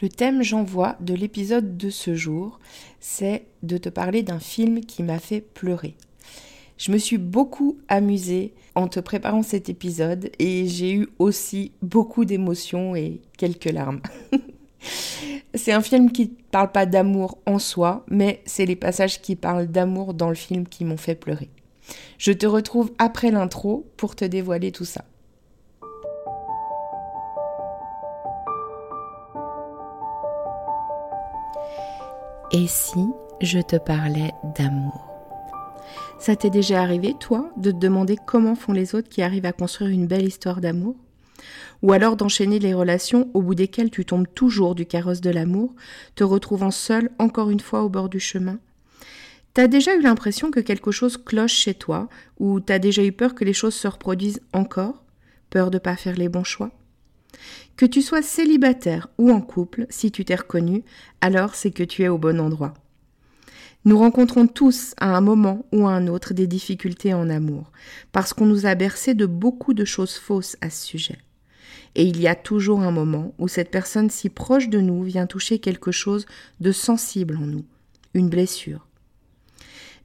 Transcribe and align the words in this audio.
Le 0.00 0.10
thème 0.10 0.42
j'envoie 0.42 0.96
de 1.00 1.14
l'épisode 1.14 1.78
de 1.78 1.88
ce 1.88 2.14
jour, 2.14 2.60
c'est 3.00 3.46
de 3.62 3.78
te 3.78 3.88
parler 3.88 4.22
d'un 4.22 4.38
film 4.38 4.80
qui 4.80 5.02
m'a 5.02 5.18
fait 5.18 5.40
pleurer. 5.40 5.96
Je 6.76 6.92
me 6.92 6.98
suis 6.98 7.16
beaucoup 7.16 7.78
amusée 7.88 8.52
en 8.74 8.88
te 8.88 9.00
préparant 9.00 9.42
cet 9.42 9.70
épisode 9.70 10.30
et 10.38 10.66
j'ai 10.66 10.92
eu 10.92 11.08
aussi 11.18 11.72
beaucoup 11.80 12.26
d'émotions 12.26 12.94
et 12.94 13.22
quelques 13.38 13.72
larmes. 13.72 14.02
c'est 15.54 15.72
un 15.72 15.80
film 15.80 16.12
qui 16.12 16.26
ne 16.26 16.34
parle 16.50 16.72
pas 16.72 16.84
d'amour 16.84 17.38
en 17.46 17.58
soi, 17.58 18.04
mais 18.10 18.42
c'est 18.44 18.66
les 18.66 18.76
passages 18.76 19.22
qui 19.22 19.34
parlent 19.34 19.66
d'amour 19.66 20.12
dans 20.12 20.28
le 20.28 20.34
film 20.34 20.68
qui 20.68 20.84
m'ont 20.84 20.98
fait 20.98 21.14
pleurer. 21.14 21.48
Je 22.18 22.32
te 22.32 22.46
retrouve 22.46 22.92
après 22.98 23.30
l'intro 23.30 23.86
pour 23.96 24.14
te 24.14 24.26
dévoiler 24.26 24.72
tout 24.72 24.84
ça. 24.84 25.06
Et 32.56 32.68
si 32.68 33.04
je 33.42 33.58
te 33.58 33.76
parlais 33.76 34.32
d'amour? 34.56 35.10
Ça 36.18 36.36
t'est 36.36 36.48
déjà 36.48 36.80
arrivé, 36.80 37.14
toi, 37.20 37.50
de 37.58 37.70
te 37.70 37.76
demander 37.76 38.16
comment 38.16 38.54
font 38.54 38.72
les 38.72 38.94
autres 38.94 39.10
qui 39.10 39.20
arrivent 39.20 39.44
à 39.44 39.52
construire 39.52 39.90
une 39.90 40.06
belle 40.06 40.26
histoire 40.26 40.62
d'amour? 40.62 40.96
Ou 41.82 41.92
alors 41.92 42.16
d'enchaîner 42.16 42.58
les 42.58 42.72
relations 42.72 43.28
au 43.34 43.42
bout 43.42 43.54
desquelles 43.54 43.90
tu 43.90 44.06
tombes 44.06 44.26
toujours 44.34 44.74
du 44.74 44.86
carrosse 44.86 45.20
de 45.20 45.28
l'amour, 45.28 45.74
te 46.14 46.24
retrouvant 46.24 46.70
seul 46.70 47.10
encore 47.18 47.50
une 47.50 47.60
fois 47.60 47.82
au 47.82 47.90
bord 47.90 48.08
du 48.08 48.20
chemin? 48.20 48.58
T'as 49.52 49.66
déjà 49.66 49.94
eu 49.94 50.00
l'impression 50.00 50.50
que 50.50 50.60
quelque 50.60 50.92
chose 50.92 51.18
cloche 51.18 51.52
chez 51.52 51.74
toi, 51.74 52.08
ou 52.38 52.60
t'as 52.60 52.78
déjà 52.78 53.04
eu 53.04 53.12
peur 53.12 53.34
que 53.34 53.44
les 53.44 53.52
choses 53.52 53.74
se 53.74 53.86
reproduisent 53.86 54.40
encore 54.54 55.04
Peur 55.50 55.70
de 55.70 55.76
pas 55.76 55.96
faire 55.96 56.16
les 56.16 56.30
bons 56.30 56.42
choix? 56.42 56.70
Que 57.76 57.86
tu 57.86 58.02
sois 58.02 58.22
célibataire 58.22 59.08
ou 59.18 59.30
en 59.30 59.40
couple, 59.40 59.86
si 59.90 60.10
tu 60.10 60.24
t'es 60.24 60.34
reconnu, 60.34 60.82
alors 61.20 61.54
c'est 61.54 61.70
que 61.70 61.82
tu 61.82 62.02
es 62.02 62.08
au 62.08 62.18
bon 62.18 62.40
endroit. 62.40 62.74
Nous 63.84 63.98
rencontrons 63.98 64.48
tous 64.48 64.94
à 64.96 65.16
un 65.16 65.20
moment 65.20 65.64
ou 65.72 65.86
à 65.86 65.92
un 65.92 66.08
autre 66.08 66.34
des 66.34 66.48
difficultés 66.48 67.14
en 67.14 67.30
amour, 67.30 67.70
parce 68.10 68.32
qu'on 68.32 68.46
nous 68.46 68.66
a 68.66 68.74
bercé 68.74 69.14
de 69.14 69.26
beaucoup 69.26 69.74
de 69.74 69.84
choses 69.84 70.14
fausses 70.14 70.56
à 70.60 70.70
ce 70.70 70.84
sujet. 70.84 71.18
Et 71.94 72.04
il 72.04 72.20
y 72.20 72.26
a 72.26 72.34
toujours 72.34 72.80
un 72.80 72.90
moment 72.90 73.32
où 73.38 73.46
cette 73.46 73.70
personne 73.70 74.10
si 74.10 74.28
proche 74.28 74.68
de 74.68 74.80
nous 74.80 75.02
vient 75.02 75.26
toucher 75.26 75.60
quelque 75.60 75.92
chose 75.92 76.26
de 76.60 76.72
sensible 76.72 77.36
en 77.36 77.46
nous, 77.46 77.64
une 78.12 78.28
blessure, 78.28 78.86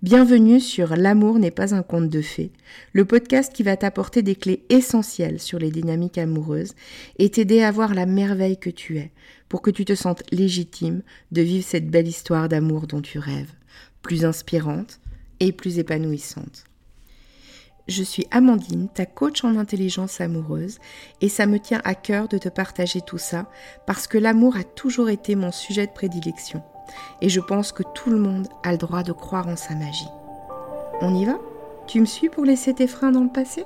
Bienvenue 0.02 0.60
sur 0.60 0.96
L'amour 0.96 1.38
n'est 1.38 1.52
pas 1.52 1.76
un 1.76 1.84
conte 1.84 2.10
de 2.10 2.24
fées, 2.24 2.52
le 2.92 3.06
podcast 3.06 3.54
qui 3.54 3.62
va 3.62 3.78
t'apporter 3.78 4.24
des 4.24 4.34
clés 4.34 4.66
essentielles 4.70 5.40
sur 5.40 5.60
les 5.60 5.70
dynamiques 5.70 6.18
amoureuses 6.18 6.74
et 7.20 7.30
t'aider 7.30 7.62
à 7.62 7.70
voir 7.70 7.94
la 7.94 8.08
merveille 8.08 8.58
que 8.58 8.72
tu 8.72 8.98
es 8.98 9.12
pour 9.48 9.62
que 9.62 9.70
tu 9.70 9.86
te 9.86 9.94
sentes 9.94 10.24
légitime 10.32 11.04
de 11.32 11.44
vivre 11.44 11.64
cette 11.64 11.92
belle 11.92 12.08
histoire 12.08 12.50
d'amour 12.50 12.88
dont 12.88 13.02
tu 13.04 13.20
rêves, 13.20 13.54
plus 14.02 14.26
inspirante 14.26 15.00
et 15.40 15.52
plus 15.52 15.78
épanouissante. 15.78 16.64
Je 17.88 18.02
suis 18.02 18.26
Amandine, 18.32 18.90
ta 18.92 19.06
coach 19.06 19.44
en 19.44 19.56
intelligence 19.56 20.20
amoureuse, 20.20 20.80
et 21.22 21.30
ça 21.30 21.46
me 21.46 21.60
tient 21.60 21.82
à 21.84 21.94
cœur 21.94 22.28
de 22.28 22.40
te 22.40 22.50
partager 22.50 23.02
tout 23.02 23.20
ça 23.20 23.52
parce 23.86 24.08
que 24.08 24.18
l'amour 24.18 24.56
a 24.56 24.64
toujours 24.64 25.12
été 25.12 25.36
mon 25.36 25.52
sujet 25.52 25.86
de 25.86 25.94
prédilection 25.94 26.64
et 27.22 27.30
je 27.30 27.40
pense 27.40 27.72
que 27.72 27.84
tout 27.84 28.10
le 28.10 28.18
monde 28.18 28.48
a 28.64 28.72
le 28.72 28.78
droit 28.78 29.04
de 29.04 29.12
croire 29.12 29.48
en 29.48 29.56
sa 29.56 29.76
magie. 29.76 30.10
On 31.02 31.16
y 31.16 31.26
va? 31.26 31.38
Tu 31.88 32.00
me 32.00 32.06
suis 32.06 32.30
pour 32.30 32.46
laisser 32.46 32.74
tes 32.74 32.88
freins 32.88 33.12
dans 33.12 33.24
le 33.24 33.30
passé? 33.30 33.66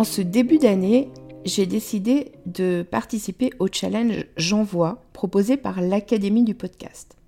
En 0.00 0.04
ce 0.04 0.22
début 0.22 0.56
d'année, 0.56 1.10
j'ai 1.44 1.66
décidé 1.66 2.32
de 2.46 2.82
participer 2.90 3.50
au 3.58 3.66
challenge 3.70 4.24
J'envoie 4.38 5.04
proposé 5.12 5.58
par 5.58 5.82
l'Académie 5.82 6.42
du 6.42 6.54
podcast. 6.54 7.18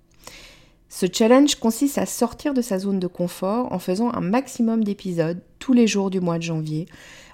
Ce 0.89 1.05
challenge 1.05 1.53
consiste 1.53 1.99
à 1.99 2.07
sortir 2.07 2.55
de 2.55 2.63
sa 2.63 2.79
zone 2.79 2.99
de 2.99 3.05
confort 3.05 3.71
en 3.71 3.77
faisant 3.77 4.11
un 4.11 4.21
maximum 4.21 4.83
d'épisodes 4.83 5.39
tous 5.59 5.73
les 5.73 5.85
jours 5.85 6.09
du 6.09 6.19
mois 6.19 6.39
de 6.39 6.43
janvier, 6.43 6.87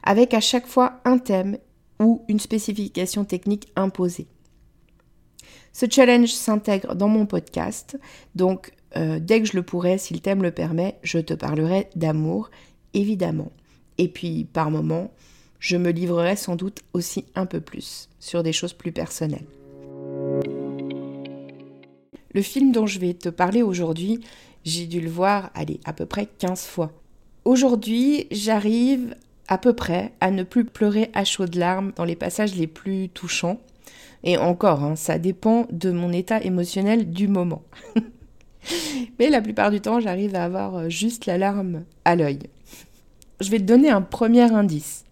avec 0.03 0.33
à 0.33 0.41
chaque 0.41 0.67
fois 0.67 0.99
un 1.05 1.19
thème 1.19 1.57
ou 2.01 2.21
une 2.27 2.41
spécification 2.41 3.23
technique 3.23 3.71
imposée. 3.77 4.27
Ce 5.71 5.85
challenge 5.89 6.33
s'intègre 6.33 6.95
dans 6.95 7.07
mon 7.07 7.25
podcast, 7.25 7.97
donc 8.35 8.73
euh, 8.97 9.19
dès 9.21 9.41
que 9.41 9.47
je 9.47 9.55
le 9.55 9.63
pourrai, 9.63 9.99
si 9.99 10.13
le 10.13 10.19
thème 10.19 10.43
le 10.43 10.51
permet, 10.51 10.99
je 11.01 11.19
te 11.19 11.33
parlerai 11.33 11.87
d'amour, 11.95 12.49
évidemment. 12.93 13.53
Et 13.99 14.07
puis, 14.07 14.45
par 14.45 14.71
moments, 14.71 15.11
je 15.59 15.75
me 15.75 15.91
livrerai 15.91 16.37
sans 16.37 16.55
doute 16.55 16.79
aussi 16.93 17.25
un 17.35 17.45
peu 17.45 17.59
plus 17.59 18.09
sur 18.19 18.43
des 18.43 18.53
choses 18.53 18.73
plus 18.73 18.93
personnelles. 18.93 19.45
Le 22.33 22.41
film 22.41 22.71
dont 22.71 22.87
je 22.87 22.99
vais 22.99 23.13
te 23.13 23.27
parler 23.27 23.61
aujourd'hui, 23.61 24.21
j'ai 24.63 24.87
dû 24.87 25.01
le 25.01 25.09
voir, 25.09 25.51
allez, 25.53 25.81
à 25.83 25.91
peu 25.91 26.05
près 26.05 26.27
15 26.37 26.61
fois. 26.61 26.93
Aujourd'hui, 27.43 28.27
j'arrive 28.31 29.15
à 29.49 29.57
peu 29.57 29.73
près 29.73 30.13
à 30.21 30.31
ne 30.31 30.43
plus 30.43 30.63
pleurer 30.63 31.09
à 31.13 31.25
chaudes 31.25 31.55
larmes 31.55 31.91
dans 31.97 32.05
les 32.05 32.15
passages 32.15 32.55
les 32.55 32.67
plus 32.67 33.09
touchants. 33.09 33.59
Et 34.23 34.37
encore, 34.37 34.83
hein, 34.83 34.95
ça 34.95 35.19
dépend 35.19 35.67
de 35.71 35.91
mon 35.91 36.13
état 36.13 36.41
émotionnel 36.41 37.11
du 37.11 37.27
moment. 37.27 37.63
Mais 39.19 39.29
la 39.29 39.41
plupart 39.41 39.71
du 39.71 39.81
temps, 39.81 39.99
j'arrive 39.99 40.35
à 40.35 40.45
avoir 40.45 40.89
juste 40.89 41.25
la 41.25 41.37
larme 41.37 41.83
à 42.05 42.15
l'œil. 42.15 42.39
Je 43.39 43.49
vais 43.51 43.59
te 43.59 43.63
donner 43.63 43.89
un 43.89 44.01
premier 44.01 44.51
indice. 44.53 45.05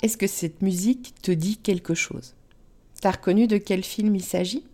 Est-ce 0.00 0.16
que 0.16 0.28
cette 0.28 0.62
musique 0.62 1.12
te 1.20 1.32
dit 1.32 1.56
quelque 1.56 1.94
chose? 1.94 2.36
T'as 3.00 3.10
reconnu 3.10 3.48
de 3.48 3.58
quel 3.58 3.82
film 3.82 4.14
il 4.14 4.22
s'agit? 4.22 4.64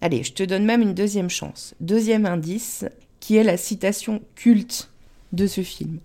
Allez, 0.00 0.22
je 0.22 0.32
te 0.32 0.44
donne 0.44 0.64
même 0.64 0.80
une 0.80 0.94
deuxième 0.94 1.28
chance. 1.28 1.74
Deuxième 1.80 2.24
indice, 2.24 2.84
qui 3.18 3.36
est 3.36 3.42
la 3.42 3.56
citation 3.56 4.22
culte 4.36 4.90
de 5.32 5.48
ce 5.48 5.62
film. 5.62 5.98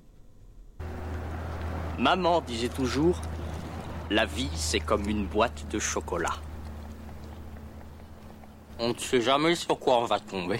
Maman 2.00 2.42
disait 2.42 2.70
toujours, 2.70 3.22
la 4.10 4.26
vie 4.26 4.50
c'est 4.56 4.80
comme 4.80 5.08
une 5.08 5.26
boîte 5.26 5.66
de 5.72 5.80
chocolat. 5.80 6.36
On 8.80 8.90
ne 8.90 8.98
sait 8.98 9.22
jamais 9.22 9.56
sur 9.56 9.78
quoi 9.78 10.00
on 10.00 10.06
va 10.06 10.20
tomber. 10.20 10.60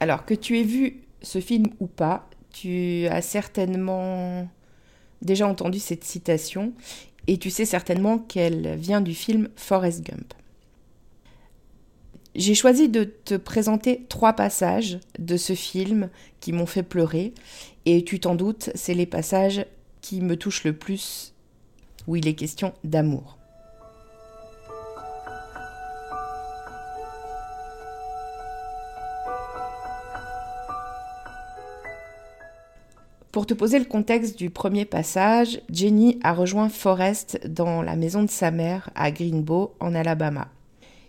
Alors 0.00 0.24
que 0.24 0.34
tu 0.34 0.58
aies 0.58 0.64
vu 0.64 1.02
ce 1.22 1.40
film 1.40 1.66
ou 1.78 1.86
pas, 1.86 2.28
tu 2.50 3.06
as 3.06 3.22
certainement 3.22 4.48
déjà 5.22 5.46
entendu 5.46 5.78
cette 5.78 6.04
citation 6.04 6.72
et 7.26 7.38
tu 7.38 7.50
sais 7.50 7.64
certainement 7.64 8.18
qu'elle 8.18 8.76
vient 8.76 9.00
du 9.00 9.14
film 9.14 9.48
Forrest 9.56 10.02
Gump. 10.02 10.34
J'ai 12.34 12.54
choisi 12.54 12.88
de 12.88 13.04
te 13.04 13.34
présenter 13.36 14.06
trois 14.08 14.32
passages 14.32 14.98
de 15.18 15.36
ce 15.36 15.54
film 15.54 16.10
qui 16.40 16.52
m'ont 16.52 16.66
fait 16.66 16.82
pleurer 16.82 17.32
et 17.86 18.02
tu 18.02 18.18
t'en 18.18 18.34
doutes, 18.34 18.70
c'est 18.74 18.94
les 18.94 19.06
passages 19.06 19.64
qui 20.04 20.20
me 20.20 20.36
touchent 20.36 20.64
le 20.64 20.74
plus 20.74 21.32
où 22.06 22.14
il 22.14 22.28
est 22.28 22.34
question 22.34 22.74
d'amour. 22.84 23.38
Pour 33.32 33.46
te 33.46 33.54
poser 33.54 33.78
le 33.78 33.86
contexte 33.86 34.36
du 34.36 34.50
premier 34.50 34.84
passage, 34.84 35.62
Jenny 35.70 36.20
a 36.22 36.34
rejoint 36.34 36.68
Forrest 36.68 37.40
dans 37.46 37.80
la 37.80 37.96
maison 37.96 38.22
de 38.22 38.30
sa 38.30 38.50
mère 38.50 38.90
à 38.94 39.10
Greenbow, 39.10 39.72
en 39.80 39.94
Alabama. 39.94 40.48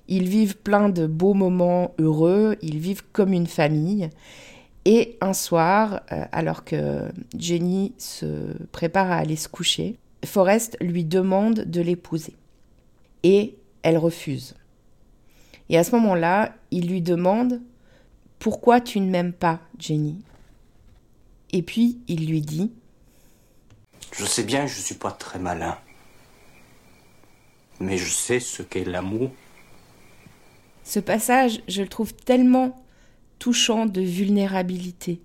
Ils 0.08 0.30
vivent 0.30 0.56
plein 0.56 0.88
de 0.88 1.06
beaux 1.06 1.34
moments 1.34 1.92
heureux, 2.00 2.56
ils 2.62 2.80
vivent 2.80 3.04
comme 3.12 3.34
une 3.34 3.48
famille. 3.48 4.10
Et 4.86 5.18
un 5.20 5.34
soir, 5.34 6.02
euh, 6.12 6.26
alors 6.32 6.64
que 6.64 7.12
Jenny 7.38 7.94
se 7.98 8.54
prépare 8.72 9.12
à 9.12 9.18
aller 9.18 9.36
se 9.36 9.50
coucher, 9.50 9.98
Forrest 10.24 10.78
lui 10.80 11.04
demande 11.04 11.62
de 11.62 11.82
l'épouser. 11.82 12.36
Et 13.24 13.58
elle 13.82 13.98
refuse. 13.98 14.56
Et 15.70 15.78
à 15.78 15.84
ce 15.84 15.92
moment-là, 15.96 16.56
il 16.70 16.88
lui 16.88 17.02
demande 17.02 17.62
Pourquoi 18.38 18.80
tu 18.80 19.00
ne 19.00 19.10
m'aimes 19.10 19.34
pas, 19.34 19.60
Jenny? 19.80 20.24
Et 21.52 21.64
puis 21.64 22.00
il 22.08 22.28
lui 22.28 22.42
dit 22.42 22.72
Je 24.12 24.26
sais 24.26 24.44
bien 24.44 24.66
que 24.66 24.72
je 24.72 24.78
ne 24.78 24.84
suis 24.84 24.96
pas 24.96 25.12
très 25.12 25.40
malin. 25.40 25.78
Mais 27.80 27.98
je 27.98 28.10
sais 28.10 28.40
ce 28.40 28.62
qu'est 28.62 28.86
l'amour. 28.86 29.32
Ce 30.84 31.00
passage, 31.00 31.62
je 31.68 31.82
le 31.82 31.88
trouve 31.88 32.14
tellement 32.14 32.85
touchant 33.40 33.86
de 33.86 34.02
vulnérabilité. 34.02 35.22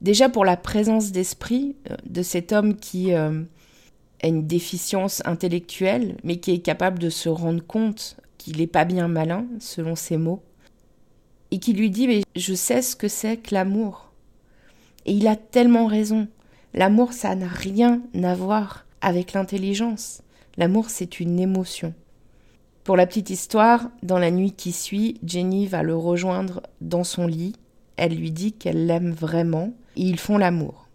Déjà 0.00 0.28
pour 0.28 0.44
la 0.44 0.56
présence 0.56 1.12
d'esprit 1.12 1.76
euh, 1.90 1.96
de 2.06 2.22
cet 2.22 2.52
homme 2.52 2.76
qui 2.76 3.12
euh, 3.14 3.42
a 4.22 4.26
une 4.26 4.46
déficience 4.46 5.22
intellectuelle, 5.24 6.16
mais 6.22 6.36
qui 6.36 6.52
est 6.52 6.58
capable 6.58 6.98
de 6.98 7.10
se 7.10 7.28
rendre 7.28 7.64
compte 7.64 8.16
qu'il 8.38 8.58
n'est 8.58 8.66
pas 8.66 8.84
bien 8.84 9.08
malin, 9.08 9.46
selon 9.58 9.96
ses 9.96 10.16
mots, 10.16 10.42
et 11.50 11.58
qui 11.58 11.72
lui 11.72 11.90
dit 11.90 12.06
Mais 12.06 12.22
je 12.34 12.54
sais 12.54 12.82
ce 12.82 12.96
que 12.96 13.08
c'est 13.08 13.38
que 13.38 13.54
l'amour. 13.54 14.12
Et 15.06 15.12
il 15.12 15.26
a 15.28 15.36
tellement 15.36 15.86
raison. 15.86 16.28
L'amour, 16.74 17.12
ça 17.12 17.34
n'a 17.34 17.48
rien 17.48 18.02
à 18.22 18.34
voir 18.34 18.84
avec 19.00 19.32
l'intelligence. 19.32 20.22
L'amour, 20.56 20.90
c'est 20.90 21.20
une 21.20 21.38
émotion. 21.38 21.94
Pour 22.86 22.96
la 22.96 23.08
petite 23.08 23.30
histoire, 23.30 23.90
dans 24.04 24.20
la 24.20 24.30
nuit 24.30 24.52
qui 24.52 24.70
suit, 24.70 25.18
Jenny 25.26 25.66
va 25.66 25.82
le 25.82 25.96
rejoindre 25.96 26.62
dans 26.80 27.02
son 27.02 27.26
lit. 27.26 27.56
Elle 27.96 28.14
lui 28.14 28.30
dit 28.30 28.52
qu'elle 28.52 28.86
l'aime 28.86 29.10
vraiment 29.10 29.72
et 29.96 30.02
ils 30.02 30.20
font 30.20 30.38
l'amour. 30.38 30.86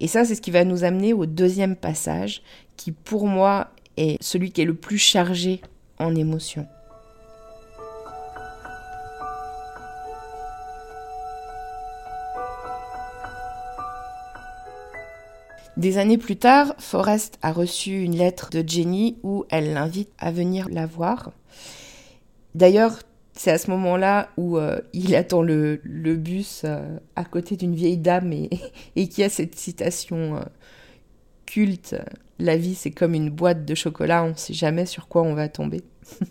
Et 0.00 0.08
ça, 0.08 0.24
c'est 0.24 0.34
ce 0.34 0.40
qui 0.40 0.50
va 0.50 0.64
nous 0.64 0.84
amener 0.84 1.12
au 1.12 1.26
deuxième 1.26 1.76
passage, 1.76 2.40
qui 2.78 2.92
pour 2.92 3.26
moi 3.26 3.72
est 3.98 4.16
celui 4.22 4.52
qui 4.52 4.62
est 4.62 4.64
le 4.64 4.72
plus 4.72 4.96
chargé 4.96 5.60
en 5.98 6.14
émotions. 6.14 6.66
Des 15.76 15.98
années 15.98 16.16
plus 16.16 16.36
tard, 16.36 16.74
Forrest 16.78 17.38
a 17.42 17.52
reçu 17.52 18.02
une 18.02 18.16
lettre 18.16 18.48
de 18.50 18.66
Jenny 18.66 19.18
où 19.22 19.44
elle 19.50 19.74
l'invite 19.74 20.10
à 20.18 20.30
venir 20.30 20.68
la 20.70 20.86
voir. 20.86 21.32
D'ailleurs, 22.54 23.00
c'est 23.34 23.50
à 23.50 23.58
ce 23.58 23.70
moment-là 23.70 24.30
où 24.38 24.56
euh, 24.56 24.80
il 24.94 25.14
attend 25.14 25.42
le, 25.42 25.78
bus 25.84 26.62
euh, 26.64 26.98
à 27.14 27.24
côté 27.24 27.56
d'une 27.56 27.74
vieille 27.74 27.98
dame 27.98 28.32
et, 28.96 29.08
qui 29.08 29.22
a 29.22 29.28
cette 29.28 29.54
citation 29.54 30.36
euh, 30.36 30.40
culte 31.44 31.94
La 32.38 32.56
vie, 32.56 32.74
c'est 32.74 32.90
comme 32.90 33.12
une 33.12 33.28
boîte 33.28 33.66
de 33.66 33.74
chocolat, 33.74 34.24
on 34.24 34.30
ne 34.30 34.34
sait 34.34 34.54
jamais 34.54 34.86
sur 34.86 35.08
quoi 35.08 35.22
on 35.22 35.34
va 35.34 35.50
tomber. 35.50 35.82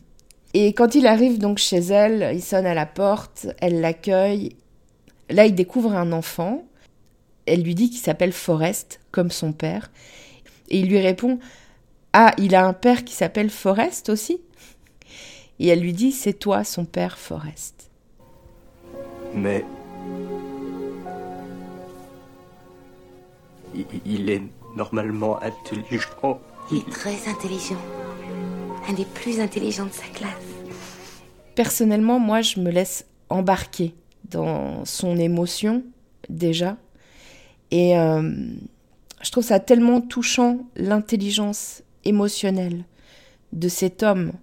et 0.56 0.74
quand 0.74 0.96
il 0.96 1.06
arrive 1.06 1.38
donc 1.38 1.60
chez 1.60 1.78
elle, 1.78 2.32
il 2.34 2.42
sonne 2.42 2.66
à 2.66 2.74
la 2.74 2.88
porte, 2.88 3.46
elle 3.60 3.80
l'accueille. 3.80 4.56
Là, 5.30 5.46
il 5.46 5.54
découvre 5.54 5.94
un 5.94 6.12
enfant 6.12 6.64
elle 7.46 7.64
lui 7.64 7.76
dit 7.76 7.90
qu'il 7.90 8.00
s'appelle 8.00 8.34
Forrest, 8.34 9.00
comme 9.12 9.32
son 9.32 9.52
père. 9.52 9.92
Et 10.70 10.80
il 10.80 10.88
lui 10.88 11.00
répond 11.00 11.40
Ah, 12.14 12.34
il 12.38 12.56
a 12.56 12.66
un 12.66 12.74
père 12.74 13.04
qui 13.04 13.14
s'appelle 13.14 13.50
Forrest 13.50 14.10
aussi? 14.10 14.42
Et 15.60 15.68
elle 15.68 15.80
lui 15.80 15.94
dit 15.94 16.12
C'est 16.12 16.34
toi 16.34 16.64
son 16.64 16.86
père 16.86 17.18
Forrest. 17.18 17.90
Mais. 19.34 19.66
Il 24.06 24.30
est 24.30 24.42
normalement 24.76 25.42
intelligent. 25.42 26.40
Il 26.72 26.78
est 26.78 26.90
très 26.90 27.28
intelligent. 27.30 27.82
Un 28.88 28.94
des 28.94 29.06
plus 29.06 29.40
intelligents 29.40 29.86
de 29.86 29.92
sa 29.92 30.08
classe. 30.08 30.32
Personnellement, 31.56 32.20
moi, 32.20 32.42
je 32.42 32.60
me 32.60 32.72
laisse 32.72 33.06
embarquer 33.30 33.94
dans 34.30 34.86
son 34.86 35.18
émotion, 35.18 35.84
déjà, 36.30 36.78
et 37.72 37.98
euh, 37.98 38.32
je 39.22 39.32
trouve 39.32 39.44
ça 39.44 39.60
tellement 39.60 40.02
touchant, 40.02 40.60
l'intelligence 40.76 41.84
émotionnelle 42.04 42.84
de 43.54 43.68
cet 43.68 44.04
homme 44.04 44.34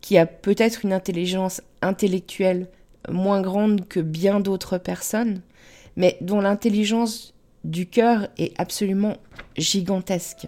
qui 0.00 0.18
a 0.18 0.26
peut-être 0.26 0.84
une 0.84 0.92
intelligence 0.92 1.62
intellectuelle 1.80 2.68
moins 3.08 3.40
grande 3.40 3.86
que 3.88 4.00
bien 4.00 4.40
d'autres 4.40 4.78
personnes, 4.78 5.42
mais 5.96 6.16
dont 6.20 6.40
l'intelligence 6.40 7.34
du 7.64 7.86
cœur 7.86 8.28
est 8.38 8.58
absolument 8.60 9.16
gigantesque. 9.56 10.46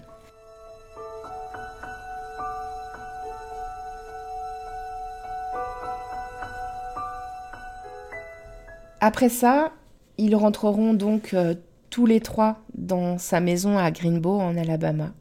Après 9.00 9.28
ça, 9.28 9.70
ils 10.16 10.34
rentreront 10.34 10.94
donc 10.94 11.34
euh, 11.34 11.54
tous 11.94 12.06
les 12.06 12.18
trois 12.18 12.60
dans 12.74 13.18
sa 13.18 13.38
maison 13.38 13.78
à 13.78 13.92
Greenbow 13.92 14.40
en 14.40 14.56
Alabama. 14.56 15.14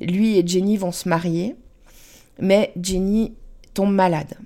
Lui 0.00 0.36
et 0.36 0.44
Jenny 0.44 0.76
vont 0.76 0.90
se 0.90 1.08
marier, 1.08 1.54
mais 2.40 2.72
Jenny 2.74 3.36
tombe 3.72 3.94
malade. 3.94 4.36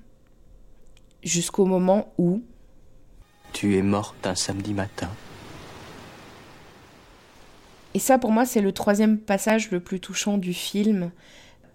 Jusqu'au 1.23 1.65
moment 1.65 2.13
où... 2.19 2.43
Tu 3.55 3.79
es 3.79 3.81
morte 3.81 4.27
un 4.27 4.35
samedi 4.35 4.75
matin. 4.75 5.09
Et 7.95 8.01
ça, 8.01 8.19
pour 8.19 8.33
moi, 8.33 8.45
c'est 8.45 8.61
le 8.61 8.73
troisième 8.73 9.17
passage 9.17 9.71
le 9.71 9.81
plus 9.81 9.99
touchant 9.99 10.37
du 10.37 10.53
film. 10.53 11.11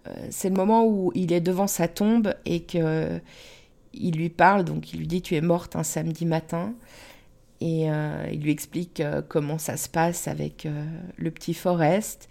Euh, 0.06 0.28
c'est 0.30 0.50
le 0.50 0.56
moment 0.56 0.86
où 0.86 1.12
il 1.16 1.34
est 1.34 1.42
devant 1.42 1.66
sa 1.66 1.88
tombe 1.88 2.36
et 2.46 2.62
que 2.62 3.20
il 3.94 4.16
lui 4.16 4.30
parle, 4.30 4.64
donc 4.64 4.94
il 4.94 5.00
lui 5.00 5.08
dit 5.08 5.24
tu 5.24 5.34
es 5.34 5.42
morte 5.42 5.76
un 5.76 5.84
samedi 5.84 6.28
matin 6.28 6.76
et 7.62 7.92
euh, 7.92 8.26
il 8.34 8.42
lui 8.42 8.52
explique 8.52 9.00
euh, 9.00 9.22
comment 9.26 9.60
ça 9.60 9.78
se 9.78 9.88
passe 9.88 10.28
avec 10.28 10.66
euh, 10.66 10.84
le 11.18 11.30
petit 11.30 11.54
Forrest. 11.54 12.28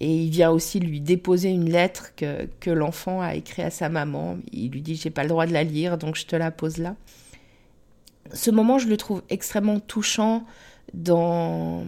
Et 0.00 0.24
il 0.24 0.30
vient 0.30 0.50
aussi 0.50 0.80
lui 0.80 1.02
déposer 1.02 1.50
une 1.50 1.68
lettre 1.68 2.14
que, 2.16 2.48
que 2.60 2.70
l'enfant 2.70 3.20
a 3.20 3.34
écrite 3.34 3.66
à 3.66 3.70
sa 3.70 3.90
maman. 3.90 4.38
Il 4.50 4.70
lui 4.70 4.80
dit 4.80 4.96
J'ai 4.96 5.10
pas 5.10 5.22
le 5.22 5.28
droit 5.28 5.44
de 5.44 5.52
la 5.52 5.64
lire, 5.64 5.98
donc 5.98 6.16
je 6.16 6.24
te 6.24 6.34
la 6.34 6.50
pose 6.50 6.78
là. 6.78 6.96
Ce 8.32 8.50
moment, 8.50 8.78
je 8.78 8.88
le 8.88 8.96
trouve 8.96 9.22
extrêmement 9.28 9.80
touchant 9.80 10.46
dans 10.94 11.84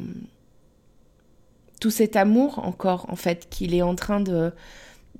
tout 1.81 1.91
cet 1.91 2.15
amour, 2.15 2.59
encore, 2.59 3.07
en 3.09 3.17
fait, 3.17 3.49
qu'il 3.49 3.75
est 3.75 3.83
en 3.83 3.95
train 3.95 4.21
de, 4.21 4.53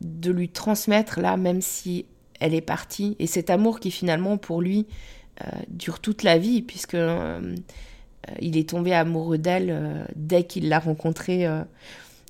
de 0.03 0.31
lui 0.31 0.51
transmettre 0.51 1.21
là, 1.21 1.39
même 1.39 1.63
si 1.63 2.05
elle 2.39 2.55
est 2.55 2.61
partie. 2.61 3.17
Et 3.19 3.27
cet 3.27 3.49
amour 3.49 3.81
qui, 3.81 3.91
finalement, 3.91 4.37
pour 4.37 4.61
lui, 4.61 4.87
dure 5.69 6.01
toute 6.01 6.23
la 6.23 6.39
vie, 6.39 6.63
puisque 6.63 6.95
euh, 6.95 7.41
euh, 7.41 8.33
il 8.41 8.57
est 8.57 8.69
tombé 8.69 8.93
amoureux 8.93 9.39
d'elle 9.39 10.07
dès 10.15 10.45
qu'il 10.45 10.69
l'a 10.69 10.79
rencontrée 10.79 11.47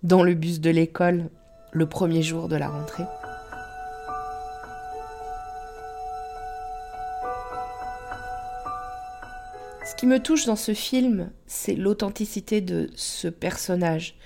dans 0.03 0.23
le 0.23 0.35
bus 0.35 0.61
de 0.61 0.71
l'école 0.71 1.29
le 1.73 1.87
premier 1.87 2.23
jour 2.23 2.49
de 2.49 2.56
la 2.56 2.69
rentrée. 2.69 3.05
Ce 9.85 9.97
qui 9.97 10.06
me 10.06 10.19
touche 10.19 10.47
dans 10.47 10.56
ce 10.56 10.75
film, 10.75 11.31
c'est 11.47 11.75
l'authenticité 11.75 12.61
de 12.61 12.91
ce 12.94 13.29
personnage, 13.29 14.17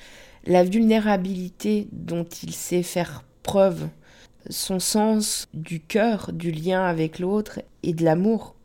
la 0.45 0.64
vulnérabilité 0.64 1.88
dont 1.92 2.25
il 2.25 2.52
sait 2.54 2.83
faire 2.83 3.25
preuve, 3.42 3.88
son 4.50 4.78
sens 4.78 5.49
du 5.54 5.80
cœur, 5.80 6.33
du 6.33 6.50
lien 6.50 6.85
avec 6.85 7.18
l'autre 7.18 7.61
et 7.83 7.95
de 7.95 8.04
l'amour. 8.04 8.55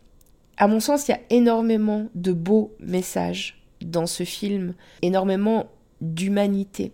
À 0.61 0.67
mon 0.67 0.79
sens, 0.79 1.07
il 1.07 1.11
y 1.11 1.13
a 1.15 1.19
énormément 1.31 2.05
de 2.13 2.31
beaux 2.33 2.75
messages 2.79 3.65
dans 3.81 4.05
ce 4.05 4.21
film, 4.21 4.75
énormément 5.01 5.71
d'humanité. 6.01 6.91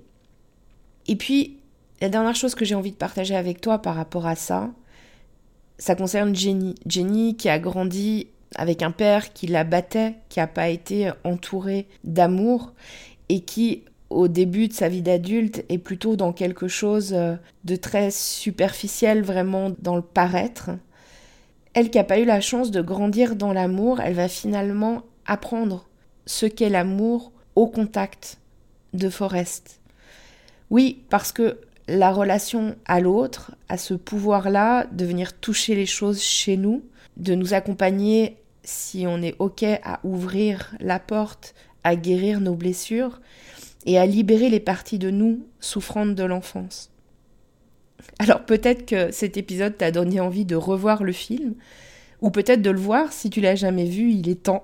Et 1.07 1.17
puis, 1.17 1.57
la 1.99 2.07
dernière 2.07 2.33
chose 2.33 2.55
que 2.55 2.63
j'ai 2.63 2.75
envie 2.75 2.91
de 2.91 2.95
partager 2.95 3.35
avec 3.35 3.59
toi 3.59 3.79
par 3.79 3.95
rapport 3.95 4.25
à 4.25 4.37
ça, 4.37 4.71
ça 5.79 5.95
concerne 5.95 6.33
Jenny. 6.33 6.75
Jenny 6.85 7.35
qui 7.35 7.49
a 7.49 7.59
grandi 7.59 8.27
avec 8.55 8.83
un 8.83 8.91
père 8.91 9.33
qui 9.33 9.47
la 9.47 9.65
battait, 9.65 10.15
qui 10.29 10.39
n'a 10.39 10.47
pas 10.47 10.69
été 10.69 11.11
entouré 11.25 11.89
d'amour 12.05 12.73
et 13.27 13.41
qui, 13.41 13.83
au 14.09 14.29
début 14.29 14.69
de 14.69 14.73
sa 14.73 14.87
vie 14.87 15.01
d'adulte, 15.01 15.65
est 15.67 15.77
plutôt 15.77 16.15
dans 16.15 16.31
quelque 16.31 16.69
chose 16.69 17.13
de 17.65 17.75
très 17.75 18.11
superficiel, 18.11 19.23
vraiment 19.23 19.73
dans 19.79 19.97
le 19.97 20.01
paraître. 20.01 20.69
Elle 21.77 21.91
qui 21.91 21.99
n'a 21.99 22.03
pas 22.03 22.17
eu 22.17 22.25
la 22.25 22.41
chance 22.41 22.71
de 22.71 22.81
grandir 22.81 23.35
dans 23.35 23.53
l'amour, 23.53 23.99
elle 23.99 24.15
va 24.15 24.27
finalement 24.27 25.03
apprendre 25.27 25.87
ce 26.25 26.47
qu'est 26.47 26.69
l'amour 26.71 27.31
au 27.53 27.67
contact 27.67 28.39
de 28.93 29.11
Forrest. 29.11 29.79
Oui, 30.71 31.03
parce 31.11 31.31
que 31.31 31.59
la 31.87 32.11
relation 32.11 32.75
à 32.87 32.99
l'autre 32.99 33.51
a 33.69 33.77
ce 33.77 33.93
pouvoir-là 33.93 34.87
de 34.91 35.05
venir 35.05 35.33
toucher 35.33 35.75
les 35.75 35.85
choses 35.85 36.19
chez 36.19 36.57
nous, 36.57 36.81
de 37.15 37.35
nous 37.35 37.53
accompagner 37.53 38.37
si 38.63 39.05
on 39.05 39.21
est 39.21 39.35
OK 39.37 39.61
à 39.61 39.99
ouvrir 40.03 40.73
la 40.79 40.97
porte, 40.97 41.53
à 41.83 41.95
guérir 41.95 42.41
nos 42.41 42.55
blessures 42.55 43.21
et 43.85 43.99
à 43.99 44.07
libérer 44.07 44.49
les 44.49 44.59
parties 44.59 44.97
de 44.97 45.11
nous 45.11 45.45
souffrantes 45.59 46.15
de 46.15 46.23
l'enfance. 46.23 46.89
Alors 48.19 48.45
peut-être 48.45 48.85
que 48.85 49.11
cet 49.11 49.37
épisode 49.37 49.77
t'a 49.77 49.91
donné 49.91 50.19
envie 50.19 50.45
de 50.45 50.55
revoir 50.55 51.03
le 51.03 51.11
film, 51.11 51.55
ou 52.21 52.31
peut-être 52.31 52.61
de 52.61 52.71
le 52.71 52.79
voir 52.79 53.13
si 53.13 53.29
tu 53.29 53.41
l'as 53.41 53.55
jamais 53.55 53.85
vu, 53.85 54.11
il 54.11 54.29
est 54.29 54.43
temps. 54.43 54.63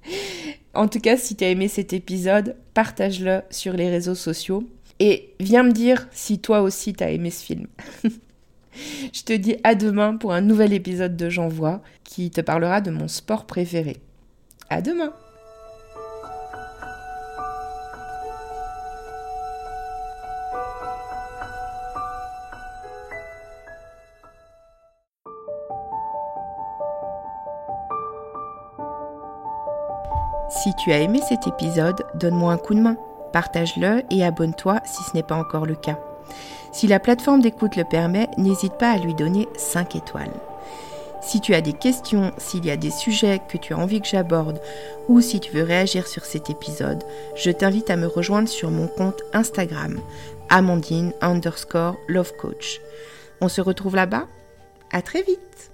en 0.74 0.88
tout 0.88 1.00
cas, 1.00 1.16
si 1.16 1.36
tu 1.36 1.44
as 1.44 1.50
aimé 1.50 1.68
cet 1.68 1.92
épisode, 1.92 2.56
partage-le 2.74 3.42
sur 3.50 3.72
les 3.72 3.90
réseaux 3.90 4.14
sociaux. 4.14 4.64
Et 5.00 5.34
viens 5.40 5.62
me 5.62 5.72
dire 5.72 6.08
si 6.10 6.38
toi 6.38 6.60
aussi 6.62 6.92
t'as 6.92 7.10
aimé 7.10 7.30
ce 7.30 7.44
film. 7.44 7.66
Je 9.12 9.22
te 9.22 9.32
dis 9.32 9.56
à 9.64 9.74
demain 9.74 10.16
pour 10.16 10.32
un 10.32 10.40
nouvel 10.40 10.72
épisode 10.72 11.16
de 11.16 11.28
J'envoie 11.28 11.82
qui 12.04 12.30
te 12.30 12.40
parlera 12.40 12.80
de 12.80 12.90
mon 12.90 13.08
sport 13.08 13.46
préféré. 13.46 13.96
À 14.70 14.82
demain! 14.82 15.12
Si 30.62 30.74
tu 30.74 30.90
as 30.90 30.98
aimé 30.98 31.20
cet 31.28 31.46
épisode, 31.46 32.04
donne-moi 32.14 32.52
un 32.52 32.56
coup 32.56 32.74
de 32.74 32.80
main, 32.80 32.96
partage-le 33.32 34.02
et 34.10 34.24
abonne-toi 34.24 34.80
si 34.84 35.04
ce 35.04 35.14
n'est 35.14 35.22
pas 35.22 35.36
encore 35.36 35.66
le 35.66 35.76
cas. 35.76 36.00
Si 36.72 36.88
la 36.88 36.98
plateforme 36.98 37.40
d'écoute 37.40 37.76
le 37.76 37.84
permet, 37.84 38.28
n'hésite 38.38 38.74
pas 38.74 38.90
à 38.90 38.98
lui 38.98 39.14
donner 39.14 39.48
5 39.56 39.94
étoiles. 39.94 40.34
Si 41.22 41.40
tu 41.40 41.54
as 41.54 41.60
des 41.60 41.74
questions, 41.74 42.32
s'il 42.38 42.64
y 42.64 42.72
a 42.72 42.76
des 42.76 42.90
sujets 42.90 43.40
que 43.48 43.56
tu 43.56 43.72
as 43.72 43.78
envie 43.78 44.00
que 44.00 44.08
j'aborde 44.08 44.60
ou 45.08 45.20
si 45.20 45.38
tu 45.38 45.52
veux 45.52 45.62
réagir 45.62 46.08
sur 46.08 46.24
cet 46.24 46.50
épisode, 46.50 47.04
je 47.36 47.52
t'invite 47.52 47.90
à 47.90 47.96
me 47.96 48.06
rejoindre 48.06 48.48
sur 48.48 48.72
mon 48.72 48.88
compte 48.88 49.22
Instagram, 49.32 50.00
Amandine 50.48 51.12
underscore 51.20 51.96
Love 52.08 52.32
Coach. 52.36 52.80
On 53.40 53.48
se 53.48 53.60
retrouve 53.60 53.94
là-bas 53.94 54.26
À 54.90 55.02
très 55.02 55.22
vite 55.22 55.70